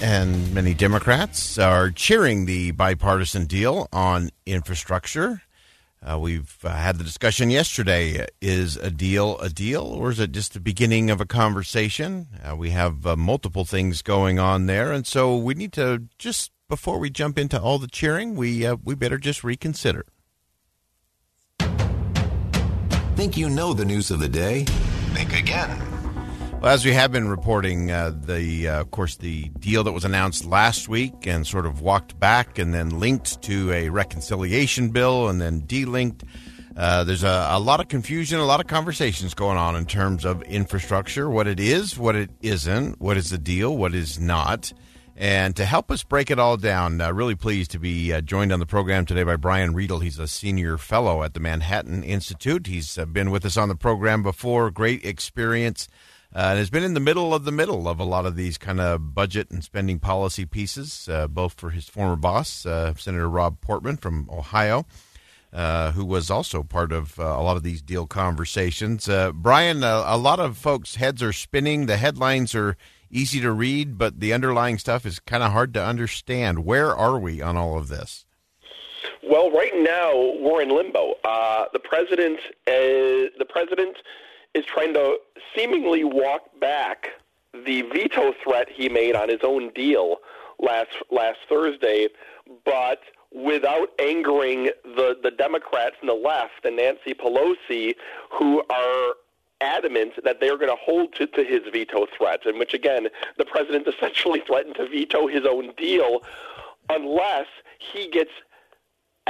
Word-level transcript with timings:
And 0.00 0.54
many 0.54 0.74
Democrats 0.74 1.58
are 1.58 1.90
cheering 1.90 2.46
the 2.46 2.70
bipartisan 2.70 3.46
deal 3.46 3.88
on 3.92 4.30
infrastructure. 4.46 5.42
Uh, 6.02 6.18
we've 6.18 6.56
uh, 6.64 6.70
had 6.70 6.96
the 6.96 7.04
discussion 7.04 7.50
yesterday. 7.50 8.26
Is 8.40 8.76
a 8.76 8.90
deal 8.90 9.38
a 9.38 9.50
deal, 9.50 9.82
or 9.82 10.10
is 10.10 10.20
it 10.20 10.32
just 10.32 10.54
the 10.54 10.60
beginning 10.60 11.10
of 11.10 11.20
a 11.20 11.26
conversation? 11.26 12.28
Uh, 12.42 12.56
we 12.56 12.70
have 12.70 13.06
uh, 13.06 13.16
multiple 13.16 13.64
things 13.64 14.00
going 14.00 14.38
on 14.38 14.66
there, 14.66 14.92
and 14.92 15.06
so 15.06 15.36
we 15.36 15.54
need 15.54 15.72
to 15.74 16.04
just 16.18 16.52
before 16.68 16.98
we 16.98 17.10
jump 17.10 17.38
into 17.38 17.60
all 17.60 17.78
the 17.78 17.88
cheering, 17.88 18.34
we 18.34 18.64
uh, 18.64 18.76
we 18.82 18.94
better 18.94 19.18
just 19.18 19.44
reconsider. 19.44 20.06
Think 23.16 23.36
you 23.36 23.50
know 23.50 23.74
the 23.74 23.84
news 23.84 24.10
of 24.10 24.20
the 24.20 24.28
day? 24.28 24.64
Think 25.12 25.38
again. 25.38 25.99
Well, 26.60 26.74
as 26.74 26.84
we 26.84 26.92
have 26.92 27.10
been 27.10 27.26
reporting, 27.26 27.90
uh, 27.90 28.12
the 28.14 28.68
uh, 28.68 28.80
of 28.82 28.90
course 28.90 29.16
the 29.16 29.44
deal 29.60 29.82
that 29.84 29.92
was 29.92 30.04
announced 30.04 30.44
last 30.44 30.90
week 30.90 31.26
and 31.26 31.46
sort 31.46 31.64
of 31.64 31.80
walked 31.80 32.20
back 32.20 32.58
and 32.58 32.74
then 32.74 33.00
linked 33.00 33.40
to 33.44 33.72
a 33.72 33.88
reconciliation 33.88 34.90
bill 34.90 35.30
and 35.30 35.40
then 35.40 35.62
delinked. 35.62 36.22
Uh, 36.76 37.02
there's 37.04 37.24
a, 37.24 37.46
a, 37.52 37.58
lot 37.58 37.80
of 37.80 37.88
confusion, 37.88 38.38
a 38.38 38.44
lot 38.44 38.60
of 38.60 38.66
conversations 38.66 39.32
going 39.32 39.56
on 39.56 39.74
in 39.74 39.86
terms 39.86 40.26
of 40.26 40.42
infrastructure, 40.42 41.30
what 41.30 41.46
it 41.46 41.58
is, 41.58 41.98
what 41.98 42.14
it 42.14 42.28
isn't, 42.42 43.00
what 43.00 43.16
is 43.16 43.30
the 43.30 43.38
deal, 43.38 43.74
what 43.74 43.94
is 43.94 44.20
not. 44.20 44.70
And 45.16 45.56
to 45.56 45.64
help 45.64 45.90
us 45.90 46.02
break 46.02 46.30
it 46.30 46.38
all 46.38 46.58
down, 46.58 47.00
uh, 47.00 47.10
really 47.10 47.36
pleased 47.36 47.70
to 47.70 47.78
be 47.78 48.12
uh, 48.12 48.20
joined 48.20 48.52
on 48.52 48.60
the 48.60 48.66
program 48.66 49.06
today 49.06 49.22
by 49.22 49.36
Brian 49.36 49.72
Riedl. 49.72 50.02
He's 50.02 50.18
a 50.18 50.28
senior 50.28 50.76
fellow 50.76 51.22
at 51.22 51.32
the 51.32 51.40
Manhattan 51.40 52.04
Institute. 52.04 52.66
He's 52.66 52.98
uh, 52.98 53.06
been 53.06 53.30
with 53.30 53.46
us 53.46 53.56
on 53.56 53.70
the 53.70 53.76
program 53.76 54.22
before, 54.22 54.70
great 54.70 55.06
experience 55.06 55.88
and 56.32 56.58
has 56.58 56.70
been 56.70 56.84
in 56.84 56.94
the 56.94 57.00
middle 57.00 57.34
of 57.34 57.44
the 57.44 57.52
middle 57.52 57.88
of 57.88 57.98
a 57.98 58.04
lot 58.04 58.26
of 58.26 58.36
these 58.36 58.56
kind 58.56 58.80
of 58.80 59.14
budget 59.14 59.50
and 59.50 59.64
spending 59.64 59.98
policy 59.98 60.46
pieces, 60.46 61.08
uh, 61.08 61.26
both 61.26 61.54
for 61.54 61.70
his 61.70 61.88
former 61.88 62.16
boss, 62.16 62.64
uh, 62.64 62.94
Senator 62.94 63.28
Rob 63.28 63.60
Portman 63.60 63.96
from 63.96 64.28
Ohio, 64.30 64.86
uh, 65.52 65.92
who 65.92 66.04
was 66.04 66.30
also 66.30 66.62
part 66.62 66.92
of 66.92 67.18
uh, 67.18 67.24
a 67.24 67.42
lot 67.42 67.56
of 67.56 67.64
these 67.64 67.82
deal 67.82 68.06
conversations. 68.06 69.08
Uh, 69.08 69.32
Brian, 69.32 69.82
a 69.82 70.16
lot 70.16 70.38
of 70.38 70.56
folks' 70.56 70.94
heads 70.94 71.22
are 71.22 71.32
spinning. 71.32 71.86
The 71.86 71.96
headlines 71.96 72.54
are 72.54 72.76
easy 73.10 73.40
to 73.40 73.50
read, 73.50 73.98
but 73.98 74.20
the 74.20 74.32
underlying 74.32 74.78
stuff 74.78 75.04
is 75.04 75.18
kind 75.18 75.42
of 75.42 75.50
hard 75.50 75.74
to 75.74 75.84
understand. 75.84 76.64
Where 76.64 76.94
are 76.94 77.18
we 77.18 77.42
on 77.42 77.56
all 77.56 77.76
of 77.76 77.88
this? 77.88 78.24
Well, 79.24 79.50
right 79.50 79.72
now 79.74 80.14
we're 80.40 80.62
in 80.62 80.68
limbo. 80.68 81.14
the 81.72 81.80
president, 81.80 82.38
the 82.66 83.46
president 83.48 83.96
is 84.54 84.64
trying 84.64 84.94
to 84.94 85.18
seemingly 85.56 86.04
walk 86.04 86.42
back 86.60 87.08
the 87.52 87.82
veto 87.82 88.32
threat 88.42 88.68
he 88.68 88.88
made 88.88 89.14
on 89.14 89.28
his 89.28 89.40
own 89.42 89.70
deal 89.74 90.16
last 90.58 90.94
last 91.10 91.38
Thursday, 91.48 92.08
but 92.64 93.00
without 93.32 93.88
angering 93.98 94.70
the 94.84 95.16
the 95.22 95.30
Democrats 95.30 95.96
and 96.00 96.08
the 96.08 96.14
left 96.14 96.64
and 96.64 96.76
Nancy 96.76 97.14
Pelosi, 97.14 97.94
who 98.30 98.62
are 98.70 99.14
adamant 99.60 100.12
that 100.24 100.40
they're 100.40 100.56
going 100.56 100.70
to 100.70 100.76
hold 100.76 101.14
to, 101.14 101.26
to 101.26 101.44
his 101.44 101.60
veto 101.70 102.06
threat, 102.16 102.46
in 102.46 102.58
which 102.58 102.74
again 102.74 103.08
the 103.38 103.44
president 103.44 103.86
essentially 103.94 104.42
threatened 104.46 104.76
to 104.76 104.88
veto 104.88 105.26
his 105.26 105.44
own 105.44 105.72
deal 105.76 106.20
unless 106.88 107.46
he 107.78 108.08
gets 108.08 108.30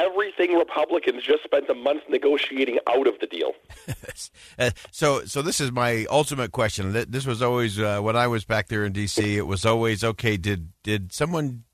everything 0.01 0.57
Republicans 0.57 1.23
just 1.23 1.45
spent 1.45 1.69
a 1.69 1.75
month 1.75 2.03
negotiating 2.09 2.79
out 2.89 3.07
of 3.07 3.19
the 3.21 3.27
deal. 3.27 3.53
uh, 4.59 4.71
so, 4.91 5.25
so 5.25 5.43
this 5.43 5.61
is 5.61 5.71
my 5.73 6.07
ultimate 6.11 6.53
question. 6.53 6.93
This 7.09 7.27
was 7.27 7.43
always 7.43 7.79
uh, 7.79 8.01
when 8.01 8.17
I 8.17 8.27
was 8.27 8.45
back 8.45 8.69
there 8.69 8.85
in 8.85 8.93
D.C. 8.93 9.37
It 9.37 9.47
was 9.47 9.65
always 9.67 10.03
okay. 10.03 10.37
Did 10.37 10.73
did 10.83 11.13
someone 11.13 11.65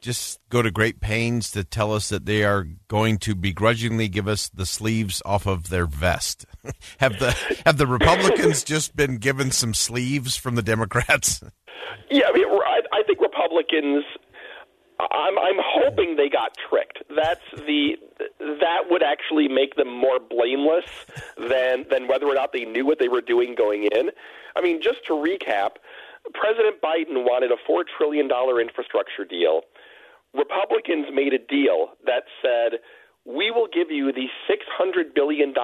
just 0.00 0.38
go 0.50 0.60
to 0.60 0.70
great 0.70 1.00
pains 1.00 1.50
to 1.52 1.64
tell 1.64 1.92
us 1.92 2.10
that 2.10 2.26
they 2.26 2.44
are 2.44 2.66
going 2.88 3.16
to 3.16 3.34
begrudgingly 3.34 4.06
give 4.08 4.28
us 4.28 4.50
the 4.50 4.66
sleeves 4.66 5.22
off 5.24 5.46
of 5.46 5.70
their 5.70 5.86
vest? 5.86 6.44
have 6.98 7.18
the 7.18 7.34
have 7.64 7.78
the 7.78 7.86
Republicans 7.86 8.62
just 8.74 8.94
been 8.94 9.16
given 9.16 9.50
some 9.50 9.74
sleeves 9.74 10.36
from 10.36 10.54
the 10.54 10.62
Democrats? 10.62 11.42
Yeah, 12.10 12.26
I 12.28 12.32
mean, 12.32 12.46
I, 12.46 12.80
I 12.92 13.02
think 13.04 13.20
Republicans 13.20 14.04
I'm 15.00 15.38
I'm 15.38 15.58
hoping 15.58 16.16
they 16.16 16.28
got 16.28 16.56
tricked. 16.68 17.02
That's 17.14 17.44
the 17.66 17.96
that 18.38 18.82
would 18.88 19.02
actually 19.02 19.48
make 19.48 19.74
them 19.74 19.88
more 19.88 20.20
blameless 20.20 20.84
than 21.36 21.86
than 21.90 22.06
whether 22.06 22.26
or 22.26 22.34
not 22.34 22.52
they 22.52 22.64
knew 22.64 22.86
what 22.86 22.98
they 22.98 23.08
were 23.08 23.20
doing 23.20 23.54
going 23.54 23.88
in. 23.92 24.10
I 24.54 24.60
mean, 24.60 24.80
just 24.80 25.04
to 25.06 25.12
recap, 25.12 25.76
President 26.32 26.80
Biden 26.80 27.24
wanted 27.24 27.50
a 27.50 27.56
four 27.66 27.84
trillion 27.84 28.28
dollar 28.28 28.60
infrastructure 28.60 29.24
deal. 29.24 29.62
Republicans 30.32 31.06
made 31.12 31.32
a 31.32 31.38
deal 31.38 31.94
that 32.06 32.24
said 32.42 32.80
we 33.24 33.50
will 33.50 33.68
give 33.72 33.90
you 33.90 34.12
the 34.12 34.28
$600 34.50 35.14
billion 35.14 35.54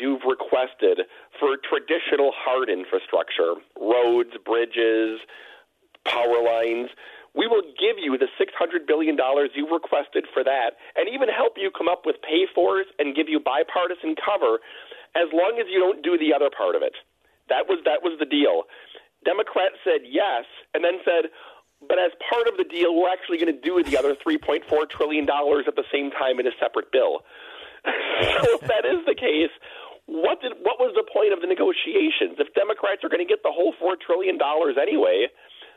you've 0.00 0.22
requested 0.22 1.00
for 1.40 1.56
traditional 1.56 2.30
hard 2.36 2.68
infrastructure, 2.68 3.54
roads, 3.80 4.30
bridges, 4.44 5.18
power 6.04 6.42
lines 6.42 6.90
we 7.34 7.46
will 7.46 7.62
give 7.76 8.00
you 8.00 8.16
the 8.16 8.28
$600 8.40 8.86
billion 8.86 9.16
you 9.54 9.68
requested 9.70 10.24
for 10.32 10.42
that 10.44 10.80
and 10.96 11.08
even 11.08 11.28
help 11.28 11.54
you 11.56 11.70
come 11.70 11.88
up 11.88 12.02
with 12.04 12.16
pay 12.22 12.46
fors 12.54 12.86
and 12.98 13.14
give 13.14 13.28
you 13.28 13.40
bipartisan 13.40 14.16
cover 14.16 14.60
as 15.16 15.28
long 15.32 15.58
as 15.60 15.66
you 15.70 15.78
don't 15.78 16.02
do 16.02 16.18
the 16.18 16.32
other 16.34 16.50
part 16.50 16.74
of 16.74 16.82
it. 16.82 16.94
That 17.48 17.68
was, 17.68 17.80
that 17.84 18.02
was 18.02 18.18
the 18.18 18.26
deal. 18.26 18.64
Democrats 19.24 19.76
said 19.84 20.04
yes 20.04 20.44
and 20.74 20.84
then 20.84 21.00
said, 21.04 21.30
but 21.86 21.98
as 21.98 22.10
part 22.18 22.48
of 22.48 22.58
the 22.58 22.64
deal, 22.64 22.94
we're 22.94 23.10
actually 23.10 23.38
going 23.38 23.54
to 23.54 23.60
do 23.60 23.82
the 23.82 23.96
other 23.96 24.14
$3.4 24.14 24.66
trillion 24.90 25.24
at 25.24 25.76
the 25.76 25.86
same 25.92 26.10
time 26.10 26.40
in 26.40 26.46
a 26.46 26.54
separate 26.58 26.90
bill. 26.90 27.22
so 27.86 28.58
if 28.58 28.66
that 28.66 28.82
is 28.82 29.06
the 29.06 29.14
case, 29.14 29.54
what 30.08 30.40
did 30.40 30.56
what 30.64 30.80
was 30.80 30.96
the 30.96 31.04
point 31.04 31.36
of 31.36 31.44
the 31.44 31.46
negotiations? 31.46 32.40
If 32.40 32.50
Democrats 32.56 33.04
are 33.04 33.12
going 33.12 33.22
to 33.22 33.28
get 33.28 33.44
the 33.44 33.52
whole 33.52 33.76
four 33.78 33.94
trillion 33.94 34.40
dollars 34.40 34.74
anyway, 34.80 35.28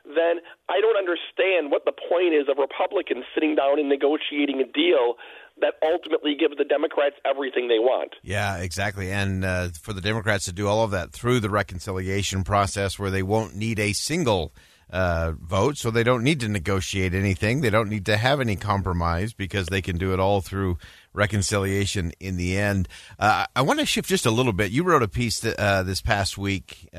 then 0.05 0.41
I 0.69 0.81
don't 0.81 0.97
understand 0.97 1.71
what 1.71 1.85
the 1.85 1.93
point 1.93 2.33
is 2.33 2.47
of 2.49 2.57
Republicans 2.57 3.25
sitting 3.33 3.55
down 3.55 3.79
and 3.79 3.89
negotiating 3.89 4.61
a 4.61 4.65
deal 4.65 5.15
that 5.59 5.75
ultimately 5.83 6.35
gives 6.35 6.57
the 6.57 6.65
Democrats 6.65 7.15
everything 7.25 7.67
they 7.67 7.79
want. 7.79 8.15
Yeah, 8.23 8.57
exactly. 8.57 9.11
And 9.11 9.45
uh, 9.45 9.69
for 9.81 9.93
the 9.93 10.01
Democrats 10.01 10.45
to 10.45 10.53
do 10.53 10.67
all 10.67 10.83
of 10.83 10.91
that 10.91 11.11
through 11.11 11.39
the 11.39 11.49
reconciliation 11.49 12.43
process 12.43 12.97
where 12.97 13.11
they 13.11 13.23
won't 13.23 13.55
need 13.55 13.79
a 13.79 13.93
single 13.93 14.53
uh, 14.89 15.31
vote, 15.39 15.77
so 15.77 15.89
they 15.89 16.03
don't 16.03 16.23
need 16.23 16.39
to 16.41 16.49
negotiate 16.49 17.13
anything. 17.13 17.61
They 17.61 17.69
don't 17.69 17.89
need 17.89 18.05
to 18.07 18.17
have 18.17 18.41
any 18.41 18.57
compromise 18.57 19.33
because 19.33 19.67
they 19.67 19.81
can 19.81 19.97
do 19.97 20.11
it 20.13 20.19
all 20.19 20.41
through 20.41 20.77
reconciliation 21.13 22.11
in 22.19 22.35
the 22.35 22.57
end. 22.57 22.89
Uh, 23.17 23.45
I 23.55 23.61
want 23.61 23.79
to 23.79 23.85
shift 23.85 24.09
just 24.09 24.25
a 24.25 24.31
little 24.31 24.51
bit. 24.51 24.71
You 24.71 24.83
wrote 24.83 25.03
a 25.03 25.07
piece 25.07 25.45
uh, 25.45 25.83
this 25.83 26.01
past 26.01 26.37
week 26.37 26.89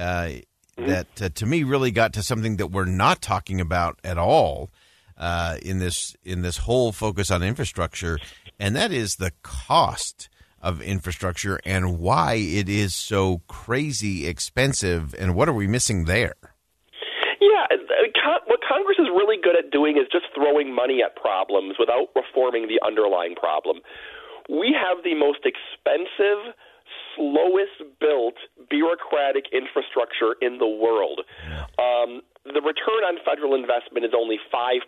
uh, 0.78 0.86
that, 0.86 1.22
uh, 1.22 1.28
to 1.30 1.46
me, 1.46 1.62
really 1.64 1.90
got 1.90 2.12
to 2.14 2.22
something 2.22 2.56
that 2.56 2.68
we're 2.68 2.84
not 2.84 3.20
talking 3.20 3.60
about 3.60 3.98
at 4.04 4.18
all 4.18 4.70
uh, 5.18 5.56
in 5.62 5.78
this 5.78 6.16
in 6.24 6.42
this 6.42 6.58
whole 6.58 6.92
focus 6.92 7.30
on 7.30 7.42
infrastructure, 7.42 8.18
and 8.58 8.74
that 8.74 8.92
is 8.92 9.16
the 9.16 9.32
cost 9.42 10.28
of 10.60 10.80
infrastructure 10.80 11.60
and 11.64 11.98
why 11.98 12.34
it 12.34 12.68
is 12.68 12.94
so 12.94 13.42
crazy 13.48 14.26
expensive, 14.26 15.14
and 15.18 15.34
what 15.34 15.48
are 15.48 15.52
we 15.52 15.66
missing 15.66 16.04
there? 16.04 16.34
Yeah, 17.40 17.66
what 18.46 18.60
Congress 18.66 18.96
is 18.98 19.08
really 19.10 19.36
good 19.42 19.56
at 19.56 19.70
doing 19.70 19.96
is 19.96 20.06
just 20.10 20.26
throwing 20.34 20.74
money 20.74 21.02
at 21.04 21.16
problems 21.16 21.74
without 21.78 22.08
reforming 22.14 22.68
the 22.68 22.80
underlying 22.86 23.34
problem. 23.34 23.80
We 24.48 24.74
have 24.74 25.04
the 25.04 25.14
most 25.14 25.40
expensive, 25.44 26.54
slowest 27.16 27.82
built 28.00 28.34
bureaucratic 28.70 29.46
infrastructure 29.52 30.36
in 30.40 30.58
the 30.58 30.68
world. 30.68 31.22
Um, 31.78 32.22
the 32.44 32.60
return 32.60 33.06
on 33.06 33.18
federal 33.24 33.54
investment 33.54 34.04
is 34.04 34.12
only 34.16 34.38
5% 34.52 34.80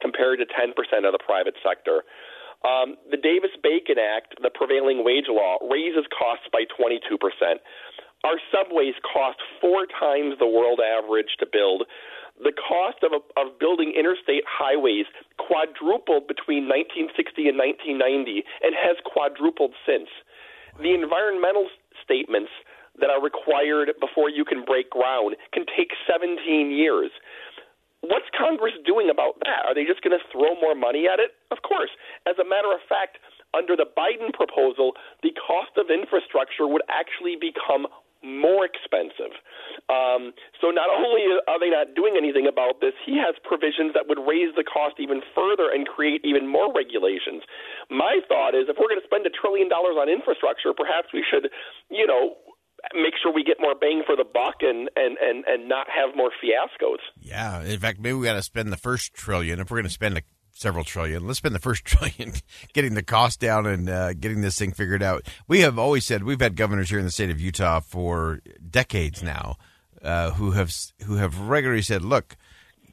compared 0.00 0.38
to 0.40 0.46
10% 0.46 0.76
of 1.06 1.12
the 1.12 1.22
private 1.24 1.54
sector. 1.64 2.04
Um, 2.64 2.96
the 3.10 3.16
Davis 3.16 3.52
Bacon 3.62 3.96
Act, 3.98 4.34
the 4.42 4.50
prevailing 4.50 5.04
wage 5.04 5.28
law, 5.28 5.56
raises 5.70 6.04
costs 6.12 6.46
by 6.52 6.64
22%. 6.74 7.16
Our 8.24 8.40
subways 8.50 8.94
cost 9.04 9.38
four 9.60 9.86
times 9.86 10.34
the 10.38 10.48
world 10.48 10.80
average 10.80 11.36
to 11.38 11.46
build. 11.46 11.84
The 12.42 12.52
cost 12.52 13.00
of, 13.06 13.12
of 13.14 13.58
building 13.58 13.94
interstate 13.96 14.44
highways 14.44 15.06
quadrupled 15.38 16.26
between 16.28 16.68
1960 16.68 17.48
and 17.48 17.56
1990 17.56 18.44
and 18.66 18.74
has 18.74 18.96
quadrupled 19.06 19.72
since. 19.86 20.10
The 20.80 20.92
environmental 20.94 21.68
statements 22.04 22.50
that 23.00 23.10
are 23.10 23.20
required 23.20 23.92
before 24.00 24.30
you 24.30 24.44
can 24.44 24.64
break 24.64 24.90
ground 24.90 25.36
can 25.52 25.64
take 25.76 25.92
17 26.08 26.36
years. 26.70 27.10
What's 28.00 28.28
Congress 28.36 28.72
doing 28.84 29.10
about 29.10 29.40
that? 29.44 29.66
Are 29.66 29.74
they 29.74 29.84
just 29.84 30.00
going 30.02 30.16
to 30.16 30.22
throw 30.30 30.54
more 30.60 30.74
money 30.74 31.08
at 31.10 31.18
it? 31.18 31.32
Of 31.50 31.62
course. 31.66 31.90
As 32.28 32.38
a 32.38 32.46
matter 32.46 32.70
of 32.70 32.80
fact, 32.88 33.18
under 33.56 33.74
the 33.74 33.88
Biden 33.88 34.32
proposal, 34.32 34.92
the 35.22 35.32
cost 35.34 35.74
of 35.76 35.90
infrastructure 35.90 36.68
would 36.68 36.84
actually 36.88 37.36
become 37.40 37.88
more 38.26 38.66
expensive. 38.66 39.30
Um, 39.86 40.34
so 40.58 40.74
not 40.74 40.90
only 40.90 41.22
are 41.46 41.62
they 41.62 41.70
not 41.70 41.94
doing 41.94 42.18
anything 42.18 42.50
about 42.50 42.82
this, 42.82 42.92
he 43.06 43.14
has 43.22 43.38
provisions 43.46 43.94
that 43.94 44.10
would 44.10 44.18
raise 44.18 44.50
the 44.58 44.66
cost 44.66 44.98
even 44.98 45.22
further 45.30 45.70
and 45.70 45.86
create 45.86 46.26
even 46.26 46.50
more 46.50 46.74
regulations. 46.74 47.46
My 47.88 48.18
thought 48.26 48.58
is 48.58 48.66
if 48.66 48.74
we're 48.76 48.90
going 48.90 49.00
to 49.00 49.06
spend 49.06 49.24
a 49.24 49.32
trillion 49.32 49.70
dollars 49.70 49.94
on 49.94 50.10
infrastructure, 50.10 50.74
perhaps 50.74 51.14
we 51.14 51.22
should, 51.22 51.48
you 51.88 52.06
know, 52.06 52.34
make 52.94 53.14
sure 53.22 53.32
we 53.32 53.44
get 53.44 53.56
more 53.60 53.74
bang 53.74 54.02
for 54.04 54.16
the 54.16 54.24
buck 54.24 54.60
and 54.60 54.90
and 54.96 55.16
and 55.18 55.44
and 55.46 55.68
not 55.68 55.86
have 55.88 56.14
more 56.16 56.30
fiascos. 56.42 56.98
Yeah, 57.20 57.62
in 57.62 57.78
fact, 57.78 58.00
maybe 58.00 58.14
we 58.14 58.26
got 58.26 58.34
to 58.34 58.42
spend 58.42 58.72
the 58.72 58.76
first 58.76 59.14
trillion 59.14 59.60
if 59.60 59.70
we're 59.70 59.78
going 59.78 59.86
to 59.86 59.90
spend 59.90 60.18
a 60.18 60.22
several 60.56 60.84
trillion. 60.84 61.26
Let's 61.26 61.38
spend 61.38 61.54
the 61.54 61.60
first 61.60 61.84
trillion 61.84 62.32
getting 62.72 62.94
the 62.94 63.02
cost 63.02 63.40
down 63.40 63.66
and 63.66 63.88
uh, 63.88 64.14
getting 64.14 64.40
this 64.40 64.58
thing 64.58 64.72
figured 64.72 65.02
out. 65.02 65.26
We 65.46 65.60
have 65.60 65.78
always 65.78 66.04
said 66.04 66.24
we've 66.24 66.40
had 66.40 66.56
governors 66.56 66.90
here 66.90 66.98
in 66.98 67.04
the 67.04 67.10
state 67.10 67.30
of 67.30 67.40
Utah 67.40 67.80
for 67.80 68.40
decades 68.68 69.22
now 69.22 69.56
uh, 70.02 70.32
who 70.32 70.52
have 70.52 70.72
who 71.04 71.16
have 71.16 71.38
regularly 71.38 71.82
said, 71.82 72.02
"Look, 72.02 72.36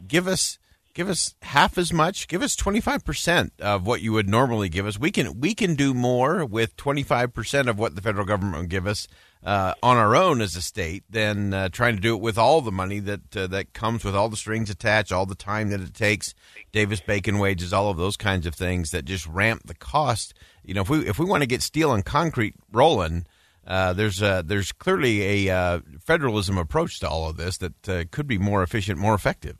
give 0.07 0.27
us." 0.27 0.59
Give 0.95 1.09
us 1.09 1.33
half 1.41 1.79
as 1.79 1.91
much. 1.91 2.27
Give 2.27 2.43
us 2.43 2.55
twenty 2.55 2.79
five 2.79 3.03
percent 3.03 3.51
of 3.59 3.87
what 3.87 4.03
you 4.03 4.13
would 4.13 4.29
normally 4.29 4.69
give 4.69 4.85
us. 4.85 4.99
We 4.99 5.09
can 5.09 5.39
we 5.39 5.55
can 5.55 5.73
do 5.73 5.91
more 5.91 6.45
with 6.45 6.77
twenty 6.77 7.01
five 7.01 7.33
percent 7.33 7.67
of 7.67 7.79
what 7.79 7.95
the 7.95 8.01
federal 8.03 8.27
government 8.27 8.57
would 8.59 8.69
give 8.69 8.85
us 8.85 9.07
uh, 9.45 9.73
on 9.83 9.97
our 9.97 10.15
own 10.15 10.41
as 10.41 10.55
a 10.55 10.61
state 10.61 11.03
than 11.09 11.53
uh, 11.53 11.69
trying 11.69 11.95
to 11.95 12.01
do 12.01 12.15
it 12.15 12.21
with 12.21 12.37
all 12.37 12.61
the 12.61 12.71
money 12.71 12.99
that 12.99 13.35
uh, 13.35 13.47
that 13.47 13.73
comes 13.73 14.03
with 14.03 14.15
all 14.15 14.29
the 14.29 14.37
strings 14.37 14.69
attached, 14.69 15.11
all 15.11 15.25
the 15.25 15.35
time 15.35 15.69
that 15.69 15.81
it 15.81 15.93
takes, 15.93 16.33
Davis 16.71 17.01
Bacon 17.01 17.39
wages, 17.39 17.73
all 17.73 17.89
of 17.89 17.97
those 17.97 18.17
kinds 18.17 18.45
of 18.45 18.55
things 18.55 18.91
that 18.91 19.05
just 19.05 19.27
ramp 19.27 19.63
the 19.65 19.75
cost. 19.75 20.33
You 20.63 20.73
know, 20.73 20.81
if 20.81 20.89
we 20.89 21.07
if 21.07 21.19
we 21.19 21.25
want 21.25 21.43
to 21.43 21.47
get 21.47 21.61
steel 21.61 21.93
and 21.93 22.05
concrete 22.05 22.55
rolling, 22.71 23.25
uh, 23.67 23.93
there's 23.93 24.19
there's 24.19 24.71
clearly 24.71 25.47
a 25.47 25.55
uh, 25.55 25.79
federalism 25.99 26.57
approach 26.57 26.99
to 27.01 27.09
all 27.09 27.29
of 27.29 27.37
this 27.37 27.57
that 27.57 27.89
uh, 27.89 28.03
could 28.11 28.27
be 28.27 28.37
more 28.37 28.63
efficient, 28.63 28.97
more 28.97 29.13
effective. 29.13 29.57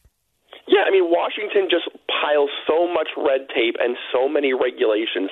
Yeah, 0.68 0.83
I 0.88 0.91
mean 0.91 1.12
Washington 1.12 1.68
just 1.69 1.89
piles 2.07 2.50
so 2.68 2.88
much 2.88 3.09
red 3.18 3.47
tape 3.53 3.75
and 3.80 3.97
so 4.13 4.30
many 4.30 4.53
regulations. 4.53 5.30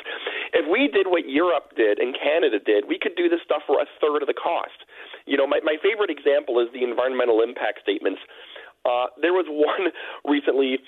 If 0.53 0.67
we 0.67 0.87
did 0.87 1.07
what 1.07 1.29
Europe 1.29 1.71
did 1.75 1.99
and 1.99 2.15
Canada 2.15 2.59
did, 2.59 2.87
we 2.87 2.99
could 2.99 3.15
do 3.15 3.29
this 3.29 3.39
stuff 3.43 3.63
for 3.65 3.79
a 3.79 3.87
third 3.99 4.21
of 4.21 4.27
the 4.27 4.35
cost. 4.35 4.83
You 5.25 5.37
know, 5.37 5.47
my, 5.47 5.59
my 5.63 5.77
favorite 5.81 6.09
example 6.09 6.59
is 6.59 6.67
the 6.73 6.83
environmental 6.83 7.41
impact 7.41 7.79
statements. 7.83 8.19
Uh, 8.83 9.07
there 9.21 9.33
was 9.33 9.45
one 9.47 9.93
recently 10.25 10.79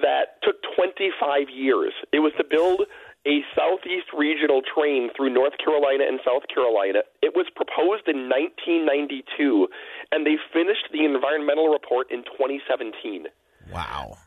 that 0.00 0.42
took 0.42 0.56
25 0.74 1.50
years. 1.52 1.92
It 2.12 2.20
was 2.20 2.32
to 2.38 2.44
build 2.44 2.82
a 3.26 3.40
southeast 3.54 4.10
regional 4.16 4.62
train 4.62 5.10
through 5.14 5.30
North 5.30 5.54
Carolina 5.62 6.04
and 6.08 6.18
South 6.26 6.42
Carolina. 6.52 7.06
It 7.22 7.32
was 7.36 7.46
proposed 7.54 8.08
in 8.08 8.26
1992, 8.26 9.68
and 10.10 10.26
they 10.26 10.36
finished 10.52 10.90
the 10.90 11.04
environmental 11.04 11.68
report 11.68 12.10
in 12.10 12.24
2017. 12.24 13.26
Wow. 13.72 14.18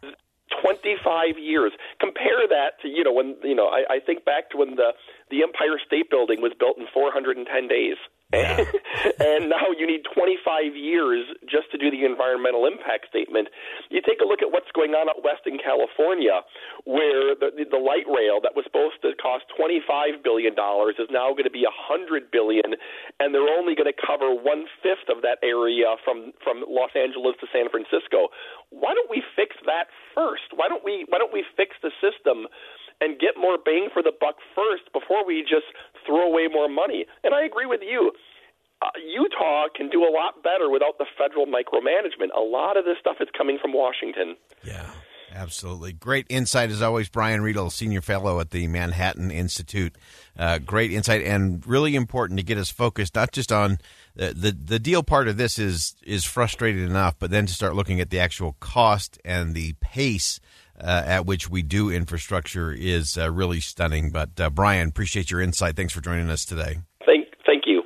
25 0.66 1.38
years. 1.38 1.72
Compare 2.00 2.50
that 2.50 2.82
to, 2.82 2.88
you 2.88 3.04
know, 3.04 3.14
when, 3.14 3.38
you 3.44 3.54
know, 3.54 3.68
I, 3.68 3.86
I 3.96 4.00
think 4.02 4.26
back 4.26 4.50
to 4.52 4.58
when 4.58 4.76
the, 4.76 4.98
the 5.30 5.44
Empire 5.44 5.78
State 5.86 6.10
Building 6.10 6.42
was 6.42 6.54
built 6.58 6.78
in 6.78 6.88
410 6.92 7.46
days. 7.68 7.98
Yeah. 8.34 8.58
and 9.22 9.50
now 9.50 9.70
you 9.78 9.86
need 9.88 10.02
25 10.14 10.76
years 10.76 11.26
just 11.46 11.70
to 11.72 11.78
do 11.78 11.92
the 11.92 12.06
environmental 12.06 12.66
impact 12.66 13.08
statement. 13.10 13.48
You 13.90 14.02
take 14.02 14.20
a 14.20 14.28
look 14.28 14.42
at 14.42 14.52
what's 14.52 14.70
going 14.74 14.92
on 14.98 15.08
out 15.10 15.24
west 15.24 15.46
in 15.46 15.58
California, 15.62 16.42
where 16.84 17.38
the, 17.38 17.54
the 17.54 17.78
light 17.80 18.10
rail 18.10 18.42
that 18.44 18.58
was 18.58 18.66
supposed 18.66 19.00
to 19.06 19.14
cost 19.22 19.46
25 19.56 20.26
billion 20.26 20.56
dollars 20.58 20.96
is 21.00 21.08
now 21.14 21.32
going 21.32 21.48
to 21.48 21.54
be 21.54 21.64
100 21.64 22.32
billion, 22.34 22.76
and 23.22 23.32
they're 23.32 23.52
only 23.54 23.78
going 23.78 23.90
to 23.90 23.96
cover 23.96 24.34
one 24.34 24.66
fifth 24.82 25.08
of 25.08 25.22
that 25.22 25.38
area 25.46 25.96
from 26.04 26.34
from 26.44 26.66
Los 26.68 26.92
Angeles 26.98 27.38
to 27.40 27.48
San 27.54 27.70
Francisco. 27.70 28.34
Why 28.74 28.98
don't 28.98 29.10
we 29.10 29.22
fix 29.38 29.56
that 29.70 29.88
first? 30.18 30.50
Why 30.56 30.68
don't 30.68 30.84
we 30.84 31.06
Why 31.08 31.22
don't 31.22 31.34
we 31.34 31.46
fix 31.56 31.78
the 31.86 31.94
system? 32.02 32.50
and 33.02 33.20
get 33.20 33.36
more 33.36 33.58
bang 33.60 33.90
for 33.92 34.02
the 34.02 34.14
buck 34.16 34.36
first 34.56 34.88
before 34.94 35.26
we 35.26 35.42
just 35.44 35.68
throw 36.16 36.28
away 36.28 36.48
more 36.52 36.70
money. 36.70 37.06
And 37.24 37.34
I 37.34 37.44
agree 37.44 37.66
with 37.66 37.82
you. 37.84 38.12
Uh, 38.82 38.88
Utah 39.08 39.68
can 39.76 39.90
do 39.90 40.04
a 40.04 40.12
lot 40.12 40.44
better 40.44 40.70
without 40.70 40.98
the 40.98 41.06
federal 41.18 41.46
micromanagement. 41.46 42.36
A 42.36 42.42
lot 42.42 42.78
of 42.78 42.86
this 42.86 42.98
stuff 43.00 43.18
is 43.20 43.28
coming 43.38 43.58
from 43.62 43.74
Washington. 43.74 44.36
Yeah. 44.64 44.90
Absolutely. 45.34 45.92
Great 45.92 46.26
insight 46.30 46.70
as 46.72 46.82
always, 46.82 47.10
Brian 47.10 47.42
Riedl, 47.42 47.70
Senior 47.70 48.00
Fellow 48.00 48.40
at 48.40 48.52
the 48.52 48.68
Manhattan 48.68 49.32
Institute. 49.32 49.94
Uh, 50.38 50.60
great 50.60 50.94
insight 50.94 51.24
and 51.24 51.66
really 51.68 51.96
important 51.96 52.40
to 52.40 52.46
get 52.46 52.58
us 52.58 52.72
focused, 52.72 53.16
not 53.16 53.34
just 53.34 53.52
on 53.52 53.80
the, 54.16 54.28
the, 54.34 54.52
the 54.52 54.80
deal 54.80 55.04
part 55.04 55.28
of 55.28 55.36
this 55.36 55.60
is, 55.60 55.96
is 56.04 56.24
frustrating 56.24 56.86
enough, 56.86 57.16
but 57.20 57.32
then 57.32 57.48
to 57.48 57.54
start 57.54 57.76
looking 57.76 58.00
at 58.00 58.12
the 58.12 58.20
actual 58.20 58.56
cost 58.62 59.20
and 59.26 59.56
the 59.56 59.74
pace 59.82 60.40
uh, 60.40 60.65
at 60.80 61.26
which 61.26 61.50
we 61.50 61.62
do 61.62 61.90
infrastructure 61.90 62.72
is 62.72 63.18
uh, 63.18 63.32
really 63.32 63.60
stunning. 63.60 64.12
But 64.12 64.40
uh, 64.40 64.50
Brian, 64.50 64.90
appreciate 64.90 65.32
your 65.32 65.42
insight. 65.42 65.76
Thanks 65.76 65.94
for 65.94 66.02
joining 66.02 66.30
us 66.30 66.46
today. 66.46 66.80
Thank, 67.06 67.28
thank 67.46 67.64
you. 67.66 67.84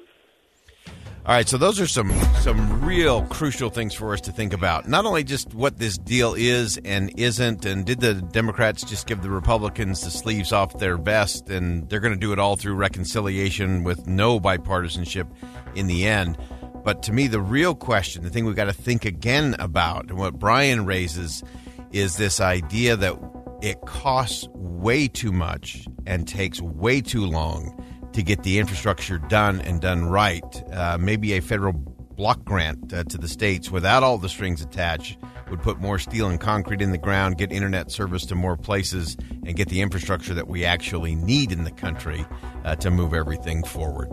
All 1.25 1.35
right, 1.35 1.47
so 1.47 1.57
those 1.57 1.79
are 1.79 1.85
some 1.85 2.09
some 2.39 2.83
real 2.83 3.23
crucial 3.25 3.69
things 3.69 3.93
for 3.93 4.13
us 4.13 4.21
to 4.21 4.31
think 4.31 4.51
about. 4.51 4.87
Not 4.87 5.05
only 5.05 5.23
just 5.23 5.53
what 5.53 5.77
this 5.77 5.97
deal 5.97 6.33
is 6.33 6.77
and 6.83 7.11
isn't, 7.19 7.65
and 7.65 7.85
did 7.85 7.99
the 7.99 8.15
Democrats 8.15 8.83
just 8.83 9.05
give 9.05 9.21
the 9.21 9.29
Republicans 9.29 10.01
the 10.01 10.09
sleeves 10.09 10.51
off 10.51 10.79
their 10.79 10.97
vest, 10.97 11.49
and 11.49 11.87
they're 11.87 11.99
going 11.99 12.13
to 12.13 12.19
do 12.19 12.33
it 12.33 12.39
all 12.39 12.55
through 12.55 12.75
reconciliation 12.75 13.83
with 13.83 14.07
no 14.07 14.39
bipartisanship 14.39 15.27
in 15.75 15.85
the 15.85 16.07
end. 16.07 16.35
But 16.83 17.03
to 17.03 17.13
me, 17.13 17.27
the 17.27 17.41
real 17.41 17.75
question, 17.75 18.23
the 18.23 18.31
thing 18.31 18.45
we've 18.45 18.55
got 18.55 18.65
to 18.65 18.73
think 18.73 19.05
again 19.05 19.55
about, 19.59 20.05
and 20.09 20.17
what 20.17 20.39
Brian 20.39 20.85
raises 20.85 21.43
is 21.91 22.17
this 22.17 22.39
idea 22.39 22.95
that 22.95 23.17
it 23.61 23.81
costs 23.81 24.47
way 24.53 25.07
too 25.07 25.31
much 25.31 25.85
and 26.05 26.27
takes 26.27 26.61
way 26.61 27.01
too 27.01 27.25
long 27.25 27.75
to 28.13 28.23
get 28.23 28.43
the 28.43 28.59
infrastructure 28.59 29.17
done 29.17 29.61
and 29.61 29.81
done 29.81 30.05
right. 30.05 30.63
Uh, 30.71 30.97
maybe 30.99 31.33
a 31.33 31.41
federal 31.41 31.73
block 31.73 32.43
grant 32.43 32.93
uh, 32.93 33.03
to 33.05 33.17
the 33.17 33.27
states 33.27 33.71
without 33.71 34.03
all 34.03 34.17
the 34.17 34.29
strings 34.29 34.61
attached 34.61 35.17
would 35.49 35.61
put 35.61 35.79
more 35.79 35.97
steel 35.97 36.27
and 36.27 36.39
concrete 36.39 36.81
in 36.81 36.91
the 36.91 36.97
ground, 36.97 37.37
get 37.37 37.51
internet 37.51 37.91
service 37.91 38.25
to 38.25 38.35
more 38.35 38.57
places, 38.57 39.17
and 39.45 39.55
get 39.55 39.69
the 39.69 39.81
infrastructure 39.81 40.33
that 40.33 40.47
we 40.47 40.65
actually 40.65 41.15
need 41.15 41.51
in 41.51 41.63
the 41.63 41.71
country 41.71 42.25
uh, 42.65 42.75
to 42.75 42.91
move 42.91 43.13
everything 43.13 43.63
forward. 43.63 44.09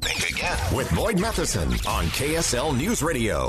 Think 0.00 0.30
again 0.30 0.58
with 0.74 0.94
Boyd 0.94 1.18
Matheson 1.18 1.68
on 1.86 2.04
KSL 2.06 2.76
News 2.76 3.02
Radio. 3.02 3.48